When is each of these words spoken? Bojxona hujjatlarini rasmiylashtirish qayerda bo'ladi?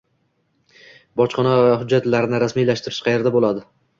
Bojxona 1.21 1.51
hujjatlarini 1.81 2.41
rasmiylashtirish 2.45 3.01
qayerda 3.09 3.37
bo'ladi? 3.39 3.65